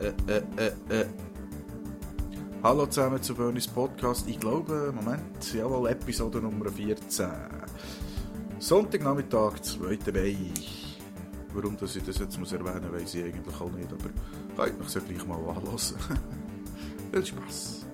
Äh, 0.00 0.14
äh, 0.28 0.42
äh, 0.56 1.00
äh. 1.02 1.06
Hallo 2.62 2.86
zusammen 2.86 3.22
zu 3.22 3.34
Bernie's 3.34 3.66
Podcast. 3.66 4.26
Ich 4.26 4.40
glaube, 4.40 4.94
Moment, 4.96 5.52
jawohl, 5.52 5.90
Episode 5.90 6.40
Nummer 6.40 6.70
14. 6.70 7.28
Sonntagnachmittag, 8.58 9.60
2. 9.60 9.98
Mai. 10.10 10.36
Warum 11.52 11.76
dass 11.76 11.96
ich 11.96 12.02
das 12.02 12.18
jetzt 12.18 12.38
muss 12.38 12.50
erwähnen 12.50 12.90
weiß 12.90 13.14
ich 13.14 13.24
eigentlich 13.24 13.60
auch 13.60 13.70
nicht, 13.72 13.92
aber 13.92 14.08
könnt 14.56 14.78
mich 14.78 14.94
ja 14.94 15.00
gleich 15.02 15.26
mal 15.26 15.36
anhören. 15.36 15.78
Viel 17.12 17.26
Spaß. 17.26 17.86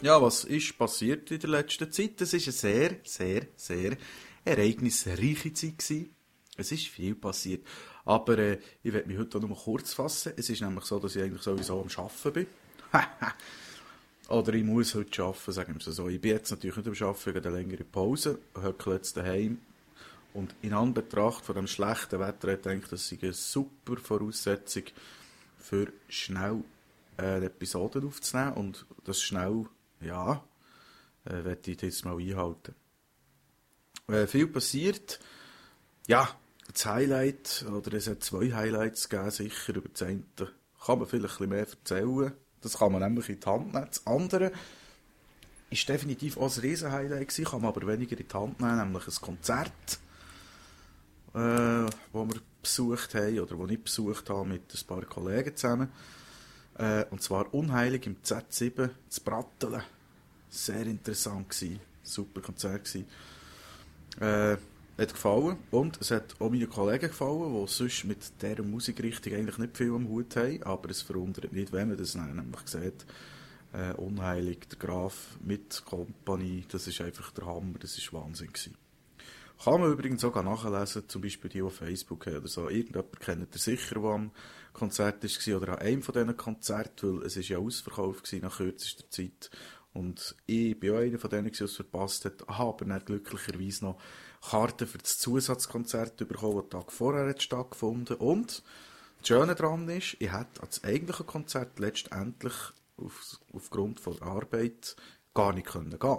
Ja, 0.00 0.22
was 0.22 0.44
ist 0.44 0.78
passiert 0.78 1.30
in 1.30 1.40
der 1.40 1.50
letzten 1.50 1.92
Zeit? 1.92 2.18
Es 2.22 2.32
war 2.32 2.40
eine 2.40 2.52
sehr, 2.52 2.96
sehr, 3.04 3.42
sehr 3.54 3.96
ereignisreiche 4.48 5.52
Zeit. 5.52 5.78
Gewesen. 5.78 6.14
Es 6.56 6.72
ist 6.72 6.88
viel 6.88 7.14
passiert. 7.14 7.64
Aber 8.04 8.38
äh, 8.38 8.58
ich 8.82 8.92
werde 8.92 9.06
mich 9.06 9.18
heute 9.18 9.38
nur 9.38 9.56
kurz 9.56 9.94
fassen. 9.94 10.32
Es 10.36 10.50
ist 10.50 10.60
nämlich 10.60 10.84
so, 10.84 10.98
dass 10.98 11.14
ich 11.14 11.22
eigentlich 11.22 11.42
sowieso 11.42 11.80
am 11.80 11.88
Arbeiten 11.88 12.32
bin. 12.32 12.46
Oder 14.28 14.54
ich 14.54 14.64
muss 14.64 14.94
heute 14.94 15.22
arbeiten, 15.22 15.52
sagen 15.52 15.74
wir 15.74 15.86
es 15.86 15.96
so. 15.96 16.08
Ich 16.08 16.20
bin 16.20 16.32
jetzt 16.32 16.50
natürlich 16.50 16.76
nicht 16.76 17.02
am 17.02 17.08
Arbeiten, 17.08 17.26
wegen 17.26 17.42
der 17.42 17.52
längeren 17.52 17.90
Pause, 17.90 18.38
höcke 18.60 18.92
jetzt 18.92 19.16
daheim. 19.16 19.58
Und 20.34 20.54
in 20.60 20.74
Anbetracht 20.74 21.44
von 21.44 21.54
dem 21.54 21.66
schlechten 21.66 22.20
Wetter 22.20 22.56
denke 22.56 22.84
ich, 22.84 22.90
das 22.90 23.10
ist 23.10 23.22
eine 23.22 23.32
super 23.32 23.96
Voraussetzung 23.96 24.84
für 25.58 25.92
schnell 26.08 26.62
äh, 27.16 27.22
eine 27.22 27.46
Episode 27.46 28.02
aufzunehmen. 28.04 28.54
Und 28.54 28.86
das 29.04 29.22
schnell, 29.22 29.66
ja, 30.00 30.44
äh, 31.24 31.44
werde 31.44 31.70
ich 31.70 31.80
jetzt 31.80 32.04
mal 32.04 32.18
einhalten. 32.18 32.74
Äh, 34.08 34.26
viel 34.26 34.46
passiert. 34.46 35.20
Ja, 36.06 36.28
das 36.72 36.86
Highlight, 36.86 37.64
oder 37.70 37.92
es 37.94 38.08
hat 38.08 38.24
zwei 38.24 38.52
Highlights 38.52 39.08
gegeben, 39.08 39.30
sicher. 39.30 39.76
Über 39.76 39.88
das 39.88 40.02
eine 40.02 40.22
kann 40.84 40.98
man 40.98 41.08
vielleicht 41.08 41.40
ein 41.40 41.48
bisschen 41.48 41.48
mehr 41.50 41.66
erzählen. 41.68 42.32
Das 42.62 42.78
kann 42.78 42.92
man 42.92 43.02
nämlich 43.02 43.28
in 43.28 43.40
die 43.40 43.46
Hand 43.46 43.74
nehmen. 43.74 43.86
Das 43.86 44.06
andere 44.06 44.52
ist 45.70 45.88
definitiv 45.88 46.38
auch 46.38 46.54
ein 46.54 46.60
Riesen-Highlight 46.60 47.28
gewesen, 47.28 47.44
kann 47.44 47.60
man 47.60 47.68
aber 47.68 47.86
weniger 47.86 48.18
in 48.18 48.26
die 48.26 48.34
Hand 48.34 48.60
nehmen, 48.60 48.78
nämlich 48.78 49.06
ein 49.06 49.20
Konzert, 49.20 49.98
äh, 51.34 51.90
wo 52.12 52.26
wir 52.26 52.40
besucht 52.62 53.14
haben, 53.14 53.40
oder 53.40 53.58
wo 53.58 53.66
ich 53.66 53.82
besucht 53.82 54.30
habe 54.30 54.48
mit 54.48 54.62
ein 54.74 54.86
paar 54.86 55.04
Kollegen 55.04 55.54
zusammen. 55.54 55.92
Äh, 56.78 57.04
und 57.10 57.22
zwar 57.22 57.52
Unheilig 57.52 58.06
im 58.06 58.16
Z7 58.22 58.90
zu 59.08 59.20
Brattelen. 59.22 59.82
Sehr 60.48 60.86
interessant 60.86 61.50
gewesen. 61.50 61.80
Super 62.02 62.40
Konzert 62.40 62.84
gewesen. 62.84 63.06
Äh, 64.20 64.56
hat 64.98 65.12
gefallen. 65.12 65.56
Und 65.70 66.00
es 66.00 66.10
hat 66.10 66.34
auch 66.40 66.50
meinen 66.50 66.68
Kollegen 66.68 67.08
gefallen, 67.08 67.54
die 67.54 67.72
sonst 67.72 68.04
mit 68.04 68.42
dieser 68.42 68.62
Musikrichtung 68.62 69.32
eigentlich 69.32 69.58
nicht 69.58 69.76
viel 69.76 69.94
am 69.94 70.08
Hut 70.08 70.34
haben. 70.36 70.62
Aber 70.64 70.90
es 70.90 71.02
verwundert 71.02 71.52
nicht, 71.52 71.72
wenn 71.72 71.88
man 71.88 71.96
das 71.96 72.14
nämlich 72.14 72.60
sieht. 72.66 73.06
Äh, 73.72 73.92
Unheilig, 73.94 74.68
der 74.70 74.78
Graf 74.78 75.38
mit 75.44 75.84
Kompanie, 75.84 76.64
das 76.70 76.86
ist 76.86 77.00
einfach 77.00 77.30
der 77.32 77.46
Hammer, 77.46 77.78
das 77.78 77.96
ist 77.98 78.12
Wahnsinn 78.12 78.48
gewesen. 78.48 78.76
Kann 79.62 79.80
man 79.80 79.92
übrigens 79.92 80.20
sogar 80.20 80.42
nachlesen, 80.42 81.08
zum 81.08 81.20
Beispiel 81.20 81.50
die, 81.50 81.58
die 81.58 81.62
auf 81.62 81.76
Facebook 81.76 82.26
haben 82.26 82.38
oder 82.38 82.48
so. 82.48 82.68
Irgendjemand 82.68 83.20
kennt 83.20 83.54
ihr 83.54 83.58
sicher, 83.58 84.00
der 84.00 84.10
am 84.10 84.30
Konzert 84.72 85.22
war 85.22 85.56
oder 85.56 85.72
an 85.72 85.78
einem 85.78 86.02
von 86.02 86.12
diesen 86.14 86.36
Konzerten, 86.36 87.18
weil 87.18 87.26
es 87.26 87.36
ist 87.36 87.48
ja 87.48 87.58
ausverkauft 87.58 88.24
gewesen 88.24 88.42
nach 88.42 88.56
kürzester 88.56 89.10
Zeit. 89.10 89.50
Und 89.94 90.36
ich 90.46 90.78
bin 90.78 90.94
auch 90.94 90.98
einer 90.98 91.18
von 91.18 91.30
denen, 91.30 91.50
der 91.50 91.62
es 91.62 91.76
verpasst 91.76 92.24
hat, 92.24 92.46
habe 92.46 92.86
nicht 92.86 93.06
glücklicherweise 93.06 93.86
noch 93.86 94.00
Karten 94.40 94.86
für 94.86 94.98
das 94.98 95.18
Zusatzkonzert 95.18 96.16
bekommen, 96.16 96.62
das 96.62 96.80
Tag 96.80 96.92
vorher 96.92 97.28
hat 97.28 97.42
stattgefunden. 97.42 98.16
Und 98.16 98.62
das 99.18 99.28
Schöne 99.28 99.54
daran 99.54 99.88
ist, 99.88 100.16
ich 100.20 100.32
hätte 100.32 100.62
als 100.62 100.84
eigentliche 100.84 101.24
Konzert 101.24 101.78
letztendlich 101.78 102.54
auf, 102.96 103.40
aufgrund 103.52 104.00
von 104.00 104.16
der 104.16 104.28
Arbeit 104.28 104.94
gar 105.34 105.52
nicht 105.52 105.66
können 105.66 105.98
gehen. 105.98 106.18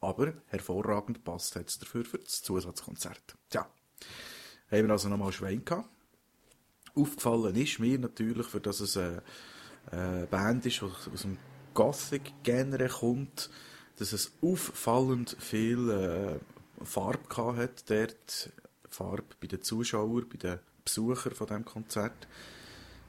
Aber 0.00 0.34
hervorragend 0.46 1.24
passt 1.24 1.56
es 1.56 1.78
dafür 1.78 2.04
für 2.04 2.18
das 2.18 2.42
Zusatzkonzert. 2.42 3.36
Tja, 3.48 3.66
haben 4.70 4.86
wir 4.86 4.90
also 4.90 5.08
nochmal 5.08 5.32
Schwein 5.32 5.64
gehabt. 5.64 5.88
Aufgefallen 6.94 7.54
ist 7.56 7.78
mir 7.78 7.98
natürlich, 7.98 8.46
für 8.48 8.60
dass 8.60 8.80
es 8.80 8.96
eine, 8.96 9.22
eine 9.90 10.26
Band 10.26 10.66
ist, 10.66 10.80
die 10.80 10.84
aus 10.84 11.22
dem 11.22 11.38
Gothic-Genre 11.74 12.88
kommt, 12.88 13.50
dass 13.98 14.12
es 14.12 14.32
auffallend 14.42 15.36
viel 15.38 15.90
äh, 15.90 16.84
Farbe 16.84 17.56
hat 17.56 17.88
dort. 17.90 18.50
Farbe 18.88 19.24
bei 19.40 19.46
den 19.46 19.62
Zuschauern, 19.62 20.28
bei 20.28 20.36
den 20.36 20.58
Besuchern 20.84 21.34
von 21.34 21.46
dem 21.46 21.64
Konzert. 21.64 22.26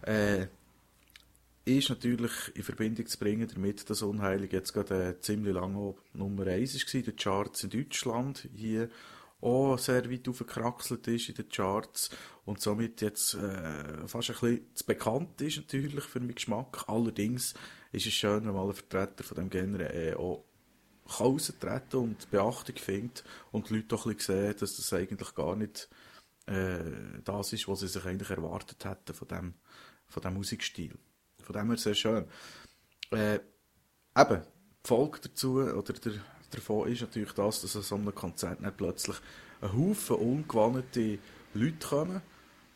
Äh, 0.04 0.48
ist 1.66 1.90
natürlich 1.90 2.32
in 2.56 2.64
Verbindung 2.64 3.08
zu 3.08 3.18
bringen 3.18 3.48
damit, 3.54 3.90
dass 3.90 4.02
Unheilig 4.02 4.52
jetzt 4.52 4.74
gerade 4.74 5.10
äh, 5.10 5.20
ziemlich 5.20 5.54
lange 5.54 5.96
Nummer 6.14 6.48
1 6.48 6.94
war, 6.94 7.02
den 7.02 7.16
Charts 7.16 7.64
in 7.64 7.70
Deutschland, 7.70 8.50
hier 8.54 8.90
auch 9.44 9.78
sehr 9.78 10.10
weit 10.10 10.28
aufgekraxelt 10.28 11.08
ist 11.08 11.30
in 11.30 11.36
den 11.36 11.50
Charts 11.50 12.10
und 12.46 12.62
somit 12.62 13.02
jetzt 13.02 13.36
äh, 13.36 14.08
fast 14.08 14.30
ein 14.30 14.36
bisschen 14.40 14.76
zu 14.76 14.86
bekannt 14.86 15.42
ist 15.42 15.58
natürlich 15.58 16.04
für 16.06 16.20
meinen 16.20 16.36
Geschmack. 16.36 16.86
Allerdings 16.88 17.54
ist 17.92 18.08
es 18.08 18.14
schön, 18.14 18.46
wenn 18.46 18.54
mal 18.54 18.68
ein 18.68 18.74
Vertreter 18.74 19.24
von 19.24 19.36
dem 19.36 19.50
Genre 19.50 19.94
äh, 19.94 20.16
auch 20.16 20.46
raustreten 21.20 22.00
und 22.00 22.32
Beachtung 22.32 22.78
findet 22.78 23.24
und 23.52 23.70
die 23.70 23.76
Leute 23.76 23.96
auch 23.96 24.06
ein 24.06 24.16
bisschen 24.16 24.36
sehen, 24.36 24.56
dass 24.60 24.78
das 24.78 24.94
eigentlich 24.94 25.36
gar 25.36 25.56
nicht 25.56 25.90
äh, 26.46 27.22
das 27.24 27.54
ist, 27.54 27.68
was 27.68 27.82
sie 27.82 27.88
sich 27.88 28.06
eigentlich 28.06 28.30
erwartet 28.30 28.84
hätten 28.86 29.14
von 29.14 29.28
dem, 29.28 29.54
von 30.08 30.24
dem 30.24 30.34
Musikstil. 30.34 30.98
Von 31.42 31.54
dem 31.56 31.68
her 31.68 31.78
sehr 31.78 31.96
schön. 31.96 32.26
Äh, 33.12 33.40
eben, 34.18 34.42
die 34.84 34.88
Folge 34.88 35.20
dazu, 35.22 35.56
oder 35.60 35.94
der, 35.94 36.14
davon 36.54 36.90
ist 36.90 37.02
natürlich 37.02 37.34
das, 37.34 37.62
dass 37.62 37.76
an 37.76 37.82
so 37.82 37.96
einem 37.96 38.16
Konzert 38.16 38.62
nicht 38.62 38.78
plötzlich 38.78 39.18
ein 39.62 39.74
Haufen 39.74 40.16
ungewandte 40.18 41.20
Leute 41.54 41.88
kommen. 41.88 42.22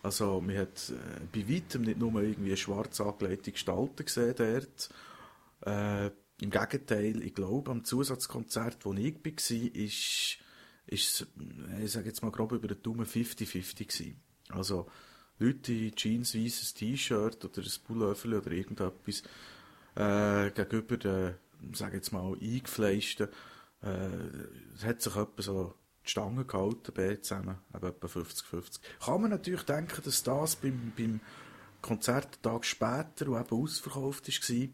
Also, 0.04 0.40
man 0.42 0.58
hat 0.58 0.90
äh, 0.90 1.22
bei 1.34 1.54
weitem 1.54 1.82
nicht 1.82 2.00
nur 2.00 2.22
irgendwie 2.22 2.56
schwarz 2.56 3.02
angelegte 3.02 3.52
Gestalten 3.52 4.06
gesehen 4.06 4.36
dort. 4.38 4.90
Äh, 5.66 6.12
Im 6.42 6.52
Gegenteil, 6.52 7.22
ich 7.24 7.34
glaube, 7.34 7.72
am 7.72 7.84
Zusatzkonzert, 7.84 8.86
wo 8.86 8.94
ich 8.94 9.16
war, 9.16 9.76
ist, 9.76 10.38
ist 10.86 11.28
ich 11.82 11.92
sage 11.92 12.08
jetzt 12.08 12.22
mal 12.22 12.32
grob 12.32 12.52
über 12.52 12.68
den 12.68 12.82
Daumen 12.82 13.06
50-50 13.06 13.76
gewesen. 13.76 14.22
Also, 14.50 14.88
Leute 15.40 15.74
in 15.74 15.96
Jeans, 15.96 16.36
weißes 16.36 16.74
T-Shirt 16.74 17.44
oder 17.44 17.62
ein 17.62 17.84
Pullover 17.86 18.38
oder 18.38 18.52
irgendetwas, 18.52 19.24
äh, 19.96 20.52
gegenüber 20.52 20.98
den, 20.98 21.34
sage 21.74 21.98
jetzt 21.98 22.12
mal, 22.12 22.34
eingefleischten, 22.40 23.28
äh, 23.82 24.86
hat 24.86 25.02
sich 25.02 25.16
etwa 25.16 25.42
so 25.42 25.74
die 26.06 26.10
Stange 26.12 26.46
gehalten, 26.46 26.94
beide 26.96 27.22
zusammen, 27.22 27.58
aber 27.74 27.90
etwa 27.90 28.08
50-50. 28.08 28.80
Kann 29.04 29.22
man 29.22 29.32
natürlich 29.32 29.64
denken, 29.64 30.02
dass 30.04 30.24
das 30.24 30.56
beim, 30.56 30.94
beim 30.96 31.20
Konzert 31.82 32.42
Tag 32.42 32.66
später, 32.66 33.28
wo 33.28 33.38
eben 33.38 33.64
ausverkauft 33.64 34.28
war, 34.28 34.68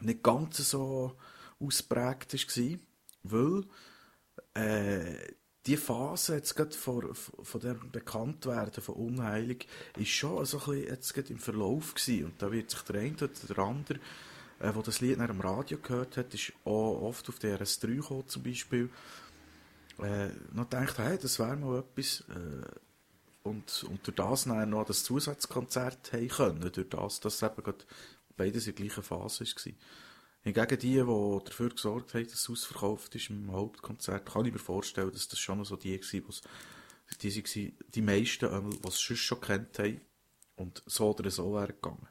nicht 0.00 0.22
ganz 0.22 0.56
so 0.70 1.16
ausprägt 1.58 2.34
war, 2.34 2.78
weil 3.22 3.64
äh, 4.54 5.34
die 5.66 5.76
Phase 5.76 6.36
jetzt 6.36 6.56
gerade 6.56 6.74
vor, 6.74 7.14
von 7.14 7.60
dem 7.60 7.90
Bekanntwerden 7.90 8.82
von 8.82 8.94
Unheilig 8.94 9.66
ist 9.98 10.08
schon 10.08 10.44
so 10.46 10.58
ein 10.58 10.64
bisschen 10.64 10.86
jetzt 10.86 11.14
gerade 11.14 11.32
im 11.32 11.38
Verlauf 11.38 11.94
gewesen. 11.94 12.26
und 12.26 12.42
da 12.42 12.50
wird 12.50 12.70
sich 12.70 12.80
der 12.82 13.00
eine 13.00 13.14
oder 13.14 13.28
der 13.28 13.58
andere 13.58 14.00
äh, 14.60 14.74
wo 14.74 14.82
das 14.82 15.00
Lied 15.00 15.18
nach 15.18 15.26
dem 15.26 15.40
Radio 15.40 15.78
gehört 15.78 16.16
hat, 16.16 16.32
ist 16.34 16.52
auch 16.64 17.00
oft 17.02 17.28
auf 17.28 17.38
der 17.38 17.60
RS3 17.60 17.96
gekommen, 17.96 18.28
zum 18.28 18.42
Beispiel, 18.42 18.90
äh, 19.98 20.28
noch 20.52 20.68
gedacht, 20.68 20.98
hey, 20.98 21.18
das 21.18 21.38
wäre 21.38 21.56
mal 21.56 21.80
etwas, 21.80 22.24
äh, 22.28 22.68
und, 23.42 23.84
und 23.84 24.06
durch 24.06 24.16
das 24.16 24.44
dann 24.44 24.70
noch 24.70 24.84
das 24.84 25.04
Zusatzkonzert 25.04 26.12
haben 26.12 26.28
können, 26.28 26.72
durch 26.72 26.88
das, 26.88 27.20
dass 27.20 27.42
eben 27.42 27.62
gerade 27.62 27.84
beides 28.36 28.66
in 28.66 28.74
der 28.74 28.84
gleichen 28.84 29.02
Phase 29.02 29.44
war. 29.44 29.72
Hingegen 30.42 30.78
die, 30.78 30.94
die 30.94 31.44
dafür 31.44 31.70
gesorgt 31.70 32.14
haben, 32.14 32.24
dass 32.24 32.34
es 32.34 32.50
ausverkauft 32.50 33.14
ist 33.14 33.30
im 33.30 33.52
Hauptkonzert, 33.52 34.26
kann 34.26 34.46
ich 34.46 34.52
mir 34.52 34.58
vorstellen, 34.58 35.12
dass 35.12 35.28
das 35.28 35.38
schon 35.38 35.58
noch 35.58 35.66
so 35.66 35.76
die 35.76 36.00
waren, 36.00 36.34
die, 37.22 37.42
die, 37.42 37.74
die 37.94 38.02
meisten, 38.02 38.70
die 38.70 38.88
es 38.88 39.00
schon 39.00 39.40
kennt 39.40 39.78
haben 39.78 40.00
und 40.56 40.82
so 40.86 41.10
oder 41.10 41.30
so 41.30 41.54
wäre 41.54 41.68
gegangen. 41.68 42.08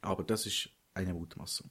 Aber 0.00 0.24
das 0.24 0.46
ist 0.46 0.70
eine 0.94 1.14
Mutmaßung. 1.14 1.70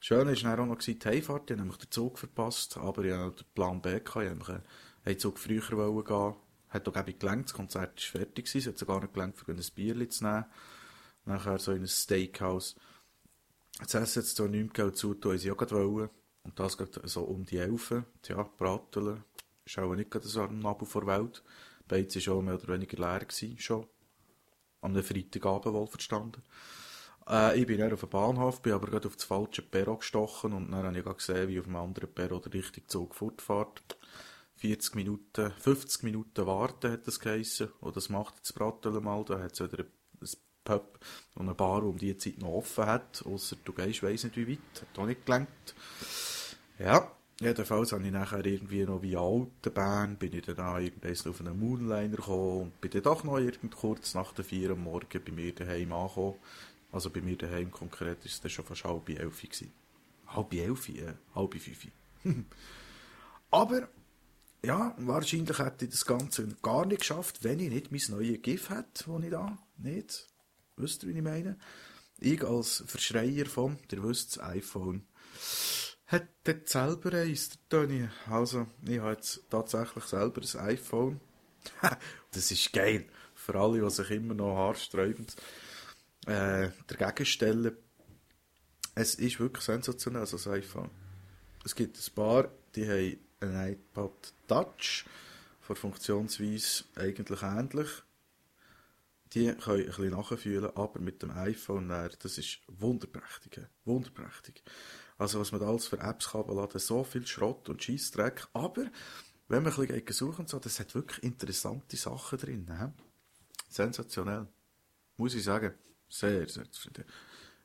Schön 0.00 0.26
war 0.26 0.34
dann 0.34 0.60
auch 0.60 0.66
noch 0.66 0.78
die 0.78 0.98
Heimfahrt, 1.02 1.50
ich 1.50 1.54
habe 1.54 1.62
nämlich 1.62 1.78
den 1.78 1.90
Zug 1.90 2.18
verpasst, 2.18 2.76
aber 2.76 3.04
ich 3.04 3.12
hatte 3.12 3.44
den 3.44 3.54
Plan 3.54 3.80
B, 3.80 3.96
ich 3.96 4.14
wollte 4.14 4.62
einen 5.04 5.18
Zug 5.18 5.38
früher 5.38 5.60
gehen, 5.60 6.34
hat 6.68 6.88
auch 6.88 6.96
eben 6.96 7.18
gelangt, 7.18 7.46
das 7.46 7.54
Konzert 7.54 8.14
war 8.14 8.20
fertig, 8.20 8.52
es 8.52 8.66
hat 8.66 8.78
sogar 8.78 9.00
nicht 9.00 9.14
gelangt, 9.14 9.36
für 9.38 9.52
ein 9.52 9.60
Bier 9.74 10.10
zu 10.10 10.24
nehmen, 10.24 10.44
nachher 11.24 11.58
so 11.58 11.72
in 11.72 11.82
ein 11.82 11.88
Steakhouse. 11.88 12.74
Das 13.78 13.94
Essen 13.94 14.22
jetzt 14.22 14.36
so 14.36 14.46
nichts 14.46 14.74
Geld 14.74 14.96
zu 14.96 15.14
tun, 15.14 15.38
sie 15.38 15.50
auch 15.50 15.70
wollen. 15.70 16.10
Und 16.42 16.58
das 16.58 16.76
geht 16.76 17.00
so 17.04 17.22
um 17.22 17.44
die 17.44 17.58
Elfen, 17.58 18.04
ja, 18.26 18.42
Brateln, 18.42 19.22
Ist 19.64 19.78
auch 19.78 19.94
nicht 19.94 20.10
gerade 20.10 20.26
so 20.26 20.42
ein 20.42 20.66
Abo 20.66 20.84
vor 20.84 21.06
Welt. 21.06 21.44
Beides 21.86 22.16
war 22.16 22.22
schon 22.22 22.44
mehr 22.44 22.54
oder 22.54 22.68
weniger 22.74 22.96
leer, 22.96 23.20
gewesen, 23.20 23.58
schon. 23.58 23.86
Am 24.80 25.00
Freitagabend 25.00 25.74
wohl 25.74 25.86
verstanden. 25.86 26.42
Äh, 27.28 27.60
ich 27.60 27.66
bin 27.66 27.78
dann 27.78 27.92
auf 27.92 28.00
dem 28.00 28.08
Bahnhof, 28.08 28.62
bin 28.62 28.72
aber 28.72 28.88
gerade 28.88 29.08
auf 29.08 29.16
das 29.16 29.24
falsche 29.24 29.62
Perro 29.62 29.96
gestochen 29.96 30.52
und 30.52 30.70
dann 30.70 30.84
habe 30.84 30.98
ich 30.98 31.16
gesehen, 31.16 31.48
wie 31.48 31.58
auf 31.58 31.66
dem 31.66 31.76
anderen 31.76 32.12
Perro 32.12 32.38
der 32.38 32.52
richtige 32.52 32.86
Zug 32.86 33.14
fortfährt. 33.14 33.96
40 34.56 34.94
Minuten, 34.94 35.50
50 35.58 36.04
Minuten 36.04 36.46
warten 36.46 36.92
hat 36.92 37.06
das 37.08 37.18
geheissen. 37.18 37.70
Und 37.80 37.96
das 37.96 38.08
macht 38.08 38.36
jetzt 38.36 38.54
Brattel 38.54 38.92
mal. 39.00 39.24
Da 39.24 39.40
hat 39.40 39.52
es 39.52 39.60
wieder 39.60 39.82
ein 39.82 40.28
Pub 40.62 41.00
und 41.34 41.46
eine 41.46 41.54
Bar, 41.54 41.80
die 41.80 41.86
um 41.88 41.98
diese 41.98 42.18
Zeit 42.18 42.38
noch 42.38 42.50
offen 42.50 42.86
hat. 42.86 43.24
Ausser 43.26 43.56
du 43.64 43.72
gehst, 43.72 44.04
weiss 44.04 44.22
nicht 44.22 44.36
wie 44.36 44.52
weit. 44.52 44.82
Hat 44.82 44.98
auch 44.98 45.06
nicht 45.06 45.26
gelangt. 45.26 45.74
Ja, 46.78 47.10
jedenfalls 47.40 47.90
habe 47.90 48.04
ich 48.04 48.12
nachher 48.12 48.46
irgendwie 48.46 48.84
noch 48.84 49.02
wie 49.02 49.16
Autobahn, 49.16 50.16
bin 50.16 50.32
ich 50.32 50.42
dann 50.42 50.60
auch 50.60 50.78
irgendwann 50.78 51.30
auf 51.32 51.40
einen 51.40 51.58
Moonliner 51.58 52.16
gekommen 52.16 52.62
und 52.62 52.80
bin 52.80 52.90
dann 52.92 53.02
doch 53.02 53.24
noch 53.24 53.40
kurz 53.76 54.14
nach 54.14 54.32
der 54.32 54.44
4 54.44 54.70
Uhr 54.70 54.76
Morgen 54.76 55.24
bei 55.24 55.32
mir 55.32 55.52
daheim 55.52 55.92
angekommen. 55.92 56.36
Also 56.92 57.08
bei 57.10 57.22
mir 57.22 57.36
daheim 57.36 57.70
konkret 57.70 58.18
war 58.18 58.26
es 58.26 58.40
dann 58.40 58.50
schon 58.50 58.66
fast 58.66 58.84
halb 58.84 59.08
elf 59.08 59.40
gewesen. 59.40 59.72
Halb 60.26 60.52
elf, 60.52 60.88
äh, 60.90 61.14
halb 61.34 61.54
fünf. 61.54 61.88
Aber 63.50 63.88
ja, 64.64 64.94
wahrscheinlich 64.98 65.58
hätte 65.58 65.86
ich 65.86 65.90
das 65.90 66.04
Ganze 66.04 66.46
gar 66.62 66.86
nicht 66.86 67.00
geschafft, 67.00 67.42
wenn 67.42 67.58
ich 67.58 67.70
nicht 67.70 67.90
mein 67.90 68.18
neues 68.18 68.42
GIF 68.42 68.70
hätte, 68.70 69.04
das 69.06 69.24
ich 69.24 69.30
da 69.30 69.58
nicht. 69.78 70.28
Wisst 70.76 71.02
ihr, 71.02 71.08
wie 71.08 71.18
ich 71.18 71.24
meine? 71.24 71.58
Ich 72.18 72.44
als 72.44 72.84
Verschreier 72.86 73.46
von, 73.46 73.78
ihr 73.90 74.02
wisst, 74.04 74.36
das 74.36 74.44
iPhone, 74.44 75.04
dort 76.44 76.68
selber 76.68 77.12
eins, 77.14 77.50
der 77.50 77.58
Toni. 77.68 78.08
Also, 78.30 78.66
ich 78.86 78.98
habe 79.00 79.12
jetzt 79.12 79.42
tatsächlich 79.50 80.04
selber 80.04 80.40
ein 80.42 80.60
iPhone. 80.68 81.20
das 82.32 82.50
ist 82.50 82.72
geil. 82.72 83.06
Für 83.34 83.56
alle, 83.56 83.80
die 83.80 83.90
sich 83.90 84.10
immer 84.10 84.34
noch 84.34 84.54
haarsträubend 84.56 85.34
äh, 86.26 86.70
dagegen 86.86 87.26
stellen. 87.26 87.76
Es 88.94 89.14
ist 89.14 89.40
wirklich 89.40 89.64
sensationell, 89.64 90.22
also 90.22 90.50
iPhone. 90.50 90.90
Es 91.64 91.74
gibt 91.74 91.96
ein 91.96 92.14
paar, 92.14 92.48
die 92.74 92.88
haben 92.88 93.18
ein 93.40 93.72
iPod 93.72 94.32
Touch, 94.46 95.04
von 95.60 95.76
Funktionsweise 95.76 96.84
eigentlich 96.96 97.42
ähnlich. 97.42 97.88
Die 99.32 99.50
können 99.54 99.80
ein 99.80 99.86
bisschen 99.86 100.10
nachfühlen, 100.10 100.76
aber 100.76 101.00
mit 101.00 101.22
dem 101.22 101.30
iPhone, 101.30 101.88
das 101.88 102.36
ist 102.36 102.60
wunderprächtig. 102.66 103.60
Wunderprächtig. 103.84 104.62
Also 105.16 105.40
was 105.40 105.52
man 105.52 105.62
alles 105.62 105.86
für 105.86 105.98
Apps 106.00 106.30
kann 106.30 106.46
laden, 106.48 106.78
so 106.78 107.04
viel 107.04 107.26
Schrott 107.26 107.68
und 107.68 107.82
Scheissdreck, 107.82 108.46
aber 108.52 108.90
wenn 109.48 109.62
man 109.62 109.72
ein 109.72 109.86
bisschen 109.86 110.12
suchen 110.12 110.46
so, 110.46 110.58
das 110.58 110.80
hat 110.80 110.94
wirklich 110.94 111.22
interessante 111.22 111.96
Sachen 111.96 112.38
drin. 112.38 112.94
Sensationell. 113.68 114.48
Muss 115.16 115.34
ich 115.34 115.44
sagen. 115.44 115.74
Sehr, 116.12 116.46
sehr 116.46 116.70
zufrieden. 116.70 117.06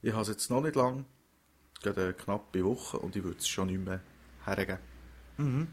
Ich 0.02 0.14
habe 0.14 0.22
es 0.22 0.30
jetzt 0.30 0.50
noch 0.50 0.62
nicht 0.62 0.78
lang, 0.78 1.06
gerade 1.82 2.04
eine 2.06 2.14
knappe 2.14 2.64
Woche, 2.64 2.98
und 2.98 3.14
ich 3.18 3.24
würde 3.24 3.40
es 3.40 3.48
schon 3.48 3.68
nicht 3.68 3.84
mehr 3.84 4.00
hergeben. 4.46 4.80
Mhm. 5.36 5.68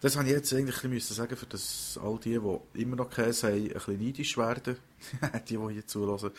Das 0.00 0.16
habe 0.16 0.26
ich 0.26 0.32
jetzt 0.32 0.52
eigentlich 0.52 0.82
müssen 0.82 1.14
sagen, 1.14 1.36
für 1.36 1.46
das 1.46 2.00
all 2.02 2.18
die, 2.18 2.36
die 2.40 2.82
immer 2.82 2.96
noch 2.96 3.08
Käse 3.08 3.46
haben, 3.46 3.62
ein 3.62 3.68
bisschen 3.68 4.04
neidisch 4.04 4.36
werden. 4.36 4.76
die, 5.48 5.56
die 5.56 5.72
hier 5.72 5.86
zulassen. 5.86 6.32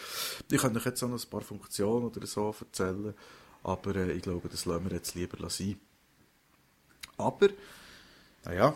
Ich 0.51 0.59
könnte 0.59 0.79
euch 0.79 0.85
jetzt 0.85 1.01
auch 1.01 1.07
noch 1.07 1.23
ein 1.23 1.29
paar 1.29 1.39
Funktionen 1.39 2.07
oder 2.07 2.27
so 2.27 2.53
erzählen, 2.59 3.13
aber 3.63 3.95
äh, 3.95 4.11
ich 4.11 4.23
glaube, 4.23 4.49
das 4.49 4.65
lassen 4.65 4.83
wir 4.83 4.97
jetzt 4.97 5.15
lieber 5.15 5.49
sein. 5.49 5.79
Aber, 7.15 7.47
naja, 8.43 8.75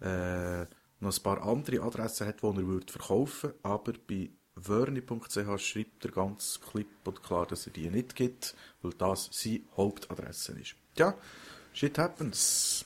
äh, 0.00 0.66
noch 1.02 1.16
ein 1.16 1.22
paar 1.22 1.42
andere 1.46 1.82
Adressen 1.82 2.26
hat, 2.26 2.42
die 2.42 2.46
er 2.46 2.66
würde 2.66 2.92
verkaufen 2.92 3.52
aber 3.62 3.94
bei 4.06 4.30
wörni.ch 4.62 5.58
schreibt 5.58 6.04
er 6.04 6.10
ganz 6.10 6.60
klipp 6.60 7.06
und 7.06 7.22
klar, 7.22 7.46
dass 7.46 7.66
er 7.66 7.72
die 7.72 7.90
nicht 7.90 8.14
gibt, 8.14 8.54
weil 8.82 8.92
das 8.92 9.28
seine 9.32 9.60
Hauptadresse 9.76 10.52
ist 10.52 10.76
ja, 11.00 11.14
shit 11.72 11.98
happens. 11.98 12.84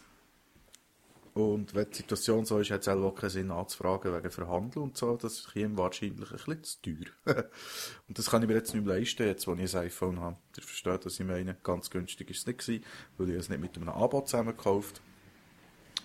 Und 1.34 1.74
wenn 1.74 1.90
die 1.90 1.96
Situation 1.96 2.44
so 2.44 2.60
ist, 2.60 2.70
hat 2.70 2.82
es 2.82 2.88
auch 2.88 3.10
keinen 3.12 3.30
Sinn 3.30 3.50
anzufragen 3.50 4.14
wegen 4.14 4.30
Verhandeln 4.30 4.84
und 4.84 4.96
so. 4.96 5.16
Das 5.16 5.40
ist 5.40 5.56
ihm 5.56 5.76
wahrscheinlich 5.76 6.30
ein 6.30 6.36
bisschen 6.36 6.62
zu 6.62 6.82
teuer. 6.82 7.44
und 8.08 8.16
das 8.16 8.30
kann 8.30 8.42
ich 8.42 8.48
mir 8.48 8.54
jetzt 8.54 8.72
nicht 8.72 8.86
mehr 8.86 8.96
leisten, 8.96 9.26
jetzt 9.26 9.48
wo 9.48 9.54
ich 9.54 9.74
ein 9.74 9.82
iPhone 9.82 10.20
habe. 10.20 10.36
Ihr 10.56 10.62
versteht, 10.62 11.04
was 11.04 11.18
ich 11.18 11.26
meine. 11.26 11.56
Ganz 11.64 11.90
günstig 11.90 12.30
ist 12.30 12.38
es 12.38 12.46
nicht 12.46 12.60
gewesen, 12.60 12.84
weil 13.18 13.30
ich 13.30 13.34
es 13.34 13.48
nicht 13.48 13.60
mit 13.60 13.76
einem 13.76 13.88
Abo 13.88 14.20
zusammen 14.20 14.56
gekauft, 14.56 15.00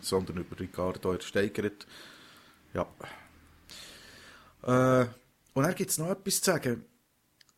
sondern 0.01 0.37
über 0.37 0.59
Ricardo 0.59 1.13
ersteigert. 1.13 1.85
Ja. 2.73 2.87
Äh, 4.63 5.09
und 5.59 5.65
dann 5.65 5.75
gibt 5.75 5.91
es 5.91 5.97
noch 5.97 6.09
etwas 6.09 6.39
zu 6.39 6.51
sagen. 6.51 6.85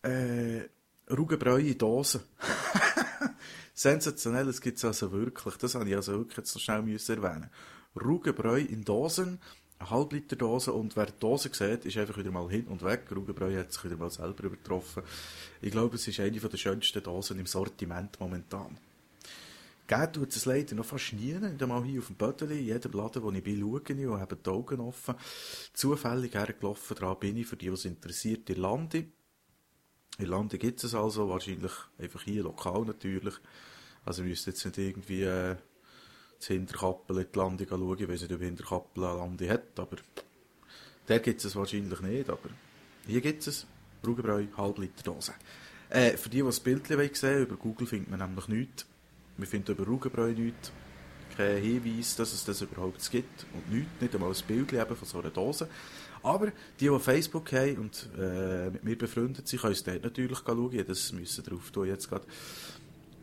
Äh, 0.01 0.61
Rugenbräu 1.07 1.59
in 1.59 1.77
Dosen. 1.77 2.21
Sensationelles 3.75 4.59
gibt 4.59 4.79
es 4.79 4.85
also 4.85 5.11
wirklich. 5.11 5.55
Das 5.57 5.75
habe 5.75 5.87
ich 5.87 5.95
also 5.95 6.13
wirklich 6.13 6.37
jetzt 6.37 6.55
noch 6.55 6.61
schnell 6.63 6.81
müssen 6.81 7.21
erwähnen. 7.21 7.51
Rugenbräu 7.95 8.59
in 8.59 8.83
Dosen, 8.83 9.39
eine 9.77 9.89
Halbliter 9.91 10.35
Dose 10.35 10.73
und 10.73 10.95
wer 10.95 11.05
die 11.05 11.19
Dose 11.19 11.51
sieht, 11.53 11.85
ist 11.85 11.95
einfach 11.95 12.17
wieder 12.17 12.31
mal 12.31 12.49
hin 12.49 12.65
und 12.69 12.83
weg. 12.83 13.03
Rugenbräu 13.15 13.55
hat 13.55 13.71
sich 13.71 13.83
wieder 13.83 13.97
mal 13.97 14.09
selber 14.09 14.45
übertroffen. 14.45 15.03
Ich 15.61 15.69
glaube, 15.69 15.97
es 15.97 16.07
ist 16.07 16.19
eine 16.19 16.39
der 16.39 16.57
schönsten 16.57 17.03
Dosen 17.03 17.37
im 17.37 17.45
Sortiment 17.45 18.19
momentan. 18.19 18.79
Geld 19.91 20.13
tut 20.13 20.33
es 20.33 20.45
leider 20.45 20.73
noch 20.73 20.85
fast 20.85 21.11
nie. 21.11 21.33
Nicht 21.33 21.61
einmal 21.61 21.83
hier 21.83 21.99
auf 21.99 22.07
dem 22.07 22.15
Bötteli, 22.15 22.59
in 22.59 22.65
jedem 22.67 22.93
Laden, 22.93 23.23
wo 23.23 23.29
ich 23.29 23.43
bin, 23.43 23.59
schaue 23.59 23.81
ich 23.85 24.07
und 24.07 24.21
habe 24.21 24.37
die 24.37 24.49
Augen 24.49 24.79
offen. 24.79 25.15
Zufällig 25.73 26.33
hergelaufen, 26.33 26.95
dran 26.95 27.19
bin 27.19 27.35
ich, 27.35 27.47
für 27.47 27.57
die, 27.57 27.69
was 27.69 27.83
interessiert, 27.83 28.49
in 28.49 28.61
Lande. 28.61 29.07
In 30.17 30.27
Lande 30.27 30.57
gibt 30.57 30.81
es 30.81 30.95
also, 30.95 31.27
wahrscheinlich 31.27 31.73
einfach 31.97 32.21
hier 32.21 32.43
lokal 32.43 32.85
natürlich. 32.85 33.33
Also, 34.05 34.23
wir 34.23 34.29
müssen 34.29 34.51
jetzt 34.51 34.63
nicht 34.63 34.77
irgendwie 34.77 35.23
äh, 35.23 35.57
das 36.37 36.47
Hinterkappel 36.47 37.17
in 37.17 37.27
die 37.29 37.37
Landung 37.37 37.67
schauen. 37.67 37.99
Ich 37.99 38.07
weiß 38.07 38.21
nicht, 38.21 38.31
ob 38.31 38.39
Hinterkappel 38.39 39.03
eine 39.03 39.17
Landung 39.17 39.49
hat, 39.49 39.77
aber 39.77 39.97
der 41.09 41.19
gibt 41.19 41.43
es 41.43 41.53
wahrscheinlich 41.53 41.99
nicht. 41.99 42.29
Aber 42.29 42.49
hier 43.07 43.19
gibt 43.19 43.45
es 43.45 43.67
Rugenbräu, 44.07 44.45
Halbliter 44.55 45.03
Dose. 45.03 45.33
Äh, 45.89 46.15
für 46.15 46.29
die, 46.29 46.37
die 46.37 46.43
das 46.43 46.61
Bild 46.61 46.87
sehen 46.87 47.41
über 47.41 47.57
Google 47.57 47.87
findet 47.87 48.09
man 48.09 48.19
nämlich 48.19 48.47
nichts. 48.47 48.85
Wir 49.37 49.47
finden 49.47 49.71
über 49.71 49.85
Rugenbräu 49.85 50.31
nichts. 50.31 50.71
kein 51.35 51.61
Hinweis, 51.61 52.15
dass 52.15 52.33
es 52.33 52.45
das 52.45 52.61
überhaupt 52.61 53.09
gibt 53.09 53.45
und 53.53 53.71
nichts, 53.71 53.89
nicht 53.99 54.13
einmal 54.13 54.31
ein 54.31 54.45
Bild 54.47 54.71
von 54.71 55.07
so 55.07 55.19
einer 55.19 55.29
Dose. 55.29 55.67
Aber 56.23 56.47
die, 56.79 56.87
die 56.87 56.99
Facebook 56.99 57.51
haben 57.53 57.77
und 57.77 58.09
äh, 58.17 58.69
mit 58.69 58.83
mir 58.83 58.97
befreundet 58.97 59.47
sind, 59.47 59.61
können 59.61 59.73
es 59.73 59.83
dort 59.83 60.03
natürlich 60.03 60.37
schauen. 60.37 60.85
Das 60.87 61.11
müssen 61.13 61.43
drauf 61.43 61.71
tun 61.71 61.87
jetzt 61.87 62.09
gerade. 62.09 62.25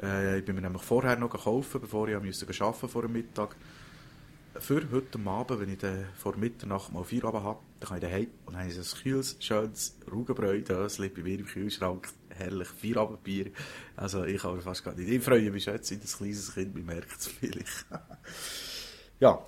Äh, 0.02 0.38
ich 0.38 0.44
bin 0.44 0.56
mir 0.56 0.62
nämlich 0.62 0.82
vorher 0.82 1.16
noch 1.16 1.30
gekauft, 1.30 1.80
bevor 1.80 2.08
ich 2.08 2.16
arbeiten 2.16 2.26
musste 2.26 2.88
vor 2.88 3.02
dem 3.02 3.12
Mittag. 3.12 3.54
Für 4.60 4.82
heute 4.90 5.18
Abend, 5.26 5.60
wenn 5.60 5.72
ich 5.72 5.78
dann 5.78 6.06
vor 6.16 6.36
Mitternacht 6.36 6.92
mal 6.92 7.04
vier 7.04 7.24
Abend 7.24 7.42
habe, 7.42 7.60
dann 7.80 7.88
kann 7.88 7.98
ich 7.98 8.02
daheim 8.02 8.26
und 8.46 8.54
dann 8.54 8.62
habe 8.62 8.70
ich 8.70 8.78
ein 8.78 9.02
kühles, 9.02 9.36
schönes 9.40 9.96
Rugenbräu-Döschen 10.10 11.10
bei 11.14 11.22
mir 11.22 11.38
im 11.38 11.46
Kühlschrank. 11.46 12.08
Herrlich, 12.30 12.68
vier 12.68 12.96
Abendbier. 12.98 13.50
Also 13.96 14.24
ich 14.24 14.42
kann 14.42 14.60
fast 14.60 14.84
gar 14.84 14.94
nicht. 14.94 15.08
Ich 15.08 15.22
freue 15.22 15.50
mich 15.50 15.66
jetzt, 15.66 15.90
ein 15.92 16.00
kleines 16.00 16.54
Kind, 16.54 16.74
man 16.74 16.84
merkt 16.86 17.20
es 17.20 17.26
vielleicht. 17.28 17.86
ja, 19.20 19.42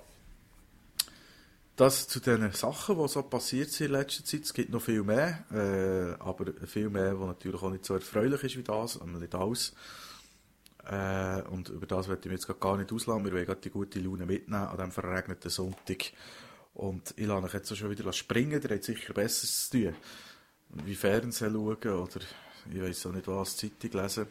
das 1.75 2.07
zu 2.07 2.19
den 2.19 2.51
Sachen, 2.51 2.97
die 2.97 3.07
so 3.07 3.23
passiert 3.23 3.71
sind 3.71 3.87
in 3.87 3.93
letzter 3.93 4.23
Zeit. 4.23 4.43
Es 4.43 4.53
gibt 4.53 4.71
noch 4.71 4.81
viel 4.81 5.03
mehr, 5.03 5.45
äh, 5.51 6.21
aber 6.21 6.53
viel 6.67 6.89
mehr, 6.89 7.19
was 7.19 7.27
natürlich 7.27 7.61
auch 7.61 7.71
nicht 7.71 7.85
so 7.85 7.95
erfreulich 7.95 8.43
ist 8.43 8.57
wie 8.57 8.63
das, 8.63 8.99
nicht 9.03 9.35
alles. 9.35 9.73
Äh, 10.87 11.41
und 11.49 11.69
über 11.69 11.85
das 11.85 12.07
werde 12.07 12.21
ich 12.21 12.31
mich 12.31 12.45
jetzt 12.45 12.59
gar 12.59 12.77
nicht 12.77 12.91
auslassen. 12.91 13.25
Wir 13.25 13.33
wollen 13.33 13.61
die 13.61 13.69
gute 13.69 13.99
Laune 13.99 14.25
mitnehmen 14.25 14.63
an 14.63 14.75
diesem 14.77 14.91
verregneten 14.91 15.49
Sonntag. 15.49 16.11
Und 16.73 17.13
ich 17.17 17.27
lasse 17.27 17.45
euch 17.45 17.53
jetzt 17.53 17.77
schon 17.77 17.89
wieder 17.89 18.11
springen, 18.13 18.61
ihr 18.61 18.69
habt 18.69 18.83
sicher 18.83 19.13
Besseres 19.13 19.69
zu 19.69 19.83
tun. 19.83 19.95
Wie 20.85 20.95
Fernsehen 20.95 21.53
schauen 21.53 21.99
oder 21.99 22.21
ich 22.71 22.81
weiß 22.81 23.05
auch 23.07 23.11
nicht 23.11 23.27
was, 23.27 23.57
Zeitung 23.57 24.01
lesen. 24.01 24.27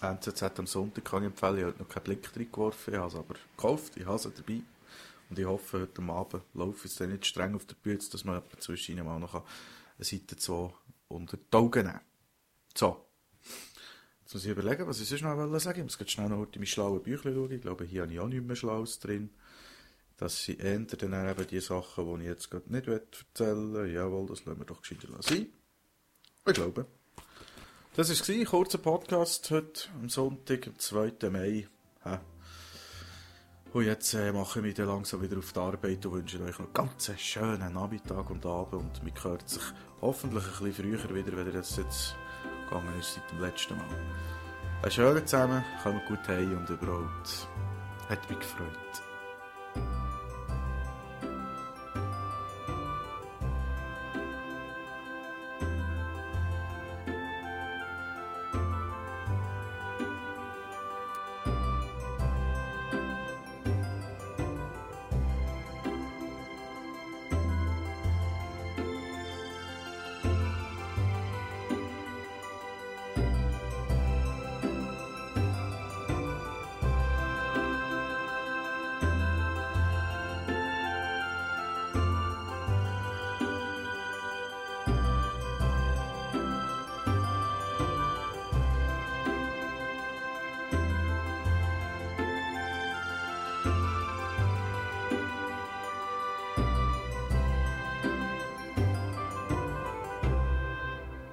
NZZ 0.00 0.42
am 0.58 0.66
Sonntag 0.66 1.04
kann 1.04 1.22
ich 1.22 1.28
empfehlen, 1.28 1.58
ich 1.58 1.64
habe 1.64 1.78
noch 1.78 1.88
keinen 1.88 2.04
Blick 2.04 2.32
drin 2.32 2.50
geworfen, 2.50 2.94
ich 2.94 2.98
habe 2.98 3.08
es 3.08 3.14
aber 3.14 3.34
gekauft, 3.56 3.96
ich 3.96 4.06
habe 4.06 4.16
es 4.16 4.22
dabei. 4.22 4.62
Und 5.28 5.38
ich 5.38 5.44
hoffe, 5.44 5.80
heute 5.80 6.02
Abend 6.02 6.42
laufe 6.54 6.86
ich 6.86 6.96
dann 6.96 7.10
nicht 7.10 7.26
streng 7.26 7.54
auf 7.54 7.66
der 7.66 7.74
Bühne, 7.74 7.98
dass 7.98 8.24
man 8.24 8.42
zwischen 8.60 9.04
mal 9.04 9.18
noch 9.18 9.34
eine 9.34 9.44
Seite 10.04 10.36
2 10.36 10.72
unter 11.08 11.36
die 11.36 11.56
Augen 11.56 11.86
nehmen 11.86 12.00
So. 12.74 13.04
Jetzt 14.28 14.34
muss 14.34 14.44
ich 14.44 14.50
überlegen, 14.50 14.86
was 14.86 15.00
ich 15.00 15.08
sonst 15.08 15.22
noch 15.22 15.30
sagen 15.30 15.52
wollte. 15.52 15.78
Ich 15.78 15.84
muss 15.84 15.98
jetzt 15.98 16.10
schnell 16.12 16.28
noch 16.28 16.42
in 16.42 16.48
meine 16.56 16.66
schlauen 16.66 17.02
Bücher 17.02 17.32
schauen. 17.32 17.50
Ich 17.50 17.62
glaube, 17.62 17.86
hier 17.86 18.02
habe 18.02 18.12
ich 18.12 18.20
auch 18.20 18.28
nicht 18.28 18.44
mehr 18.44 18.56
Schlaues 18.56 18.98
drin. 18.98 19.30
Das 20.18 20.44
sind 20.44 20.60
eher 20.60 20.80
dann 20.80 21.30
eben 21.30 21.46
die 21.46 21.60
Sachen, 21.60 22.04
die 22.04 22.24
ich 22.24 22.28
jetzt 22.28 22.50
gerade 22.50 22.70
nicht 22.70 22.86
erzählen 22.88 23.72
will. 23.72 23.90
Jawohl, 23.90 24.26
das 24.26 24.44
lassen 24.44 24.60
wir 24.60 24.66
doch 24.66 24.82
gescheiter 24.82 25.08
sein. 25.20 25.46
Ich 26.46 26.52
glaube. 26.52 26.84
Das 27.96 28.10
war 28.10 28.34
ein 28.34 28.44
kurzer 28.44 28.76
Podcast 28.76 29.50
heute 29.50 29.88
am 29.98 30.10
Sonntag, 30.10 30.66
am 30.66 30.78
2. 30.78 31.30
Mai. 31.30 31.66
Ha. 32.04 32.20
Und 33.72 33.84
jetzt 33.86 34.12
äh, 34.12 34.30
mache 34.30 34.58
ich 34.58 34.62
mich 34.62 34.74
dann 34.74 34.88
langsam 34.88 35.22
wieder 35.22 35.38
auf 35.38 35.54
die 35.54 35.58
Arbeit 35.58 36.04
und 36.04 36.12
wünsche 36.12 36.38
euch 36.42 36.58
noch 36.58 36.74
ganz 36.74 37.08
einen 37.08 37.18
schönen 37.18 37.72
Nachmittag 37.72 38.28
und 38.28 38.44
Abend. 38.44 39.00
Und 39.00 39.02
man 39.02 39.24
hört 39.24 39.48
sich 39.48 39.62
hoffentlich 40.02 40.44
ein 40.44 40.64
bisschen 40.66 40.98
früher 40.98 41.14
wieder, 41.14 41.34
wenn 41.34 41.50
das 41.50 41.78
jetzt 41.78 42.14
gegangen 42.68 42.98
ist 42.98 43.14
seit 43.14 43.30
dem 43.30 43.40
letzten 43.40 43.76
Mal. 43.76 43.84
Einen 44.82 44.90
schönen 44.90 45.26
zusammen, 45.26 45.64
kommt 45.82 46.06
gut 46.06 46.28
heim 46.28 46.56
und 46.56 46.70
überhaupt. 46.70 47.48
Hat 48.08 48.30
mich 48.30 48.38
gefreut. 48.38 49.07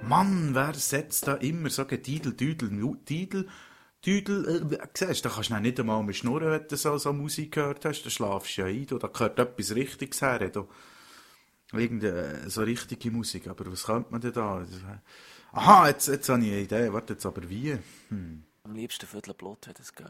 Mann, 0.08 0.54
wer 0.54 0.76
setzt 0.76 1.28
da 1.28 1.34
immer 1.36 1.72
so 1.72 1.86
Gedidel, 1.86 2.34
Düdel, 2.34 2.70
Didel, 3.10 3.48
Düdel, 4.06 4.70
äh, 4.72 4.88
siehst, 4.94 5.26
da 5.26 5.30
kannst 5.30 5.50
du 5.50 5.60
nicht 5.60 5.80
einmal 5.80 6.04
mehr 6.04 6.14
schnurren, 6.14 6.52
wenn 6.52 6.68
du 6.68 6.76
so, 6.76 6.96
so 7.00 7.12
Musik 7.12 7.54
gehört 7.54 7.86
hast, 7.86 8.04
da 8.04 8.12
schlafst 8.12 8.56
du 8.56 8.62
ja 8.62 8.68
ein, 8.68 8.86
da 8.86 9.08
gehört 9.08 9.40
etwas 9.40 9.74
Richtiges 9.74 10.22
her, 10.22 10.50
da. 10.50 10.68
Irgendeine 11.74 12.48
so 12.50 12.62
richtige 12.62 13.10
Musik, 13.10 13.48
aber 13.48 13.72
was 13.72 13.86
könnte 13.86 14.12
man 14.12 14.22
denn 14.22 14.34
da? 14.34 14.64
Aha, 15.52 15.88
jetzt, 15.88 16.08
jetzt 16.08 16.30
habe 16.30 16.44
ich 16.44 16.52
eine 16.52 16.62
Idee, 16.62 16.94
warte 16.94 17.14
jetzt 17.14 17.26
aber 17.26 17.50
wie? 17.50 17.76
Hm. 18.10 18.44
Am 18.64 18.76
liebsten 18.76 19.08
Viertel 19.08 19.34
Blut, 19.34 19.66
wenn 19.66 19.76
es 19.80 19.94
geht. 19.94 20.06